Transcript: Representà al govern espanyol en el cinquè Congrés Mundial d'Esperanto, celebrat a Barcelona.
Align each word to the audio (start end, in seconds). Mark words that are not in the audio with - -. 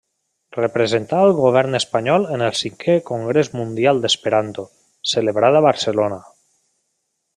Representà 0.57 1.17
al 1.25 1.33
govern 1.39 1.79
espanyol 1.79 2.25
en 2.37 2.43
el 2.45 2.57
cinquè 2.61 2.95
Congrés 3.09 3.53
Mundial 3.59 4.01
d'Esperanto, 4.07 4.65
celebrat 5.13 5.59
a 5.61 5.63
Barcelona. 5.71 6.19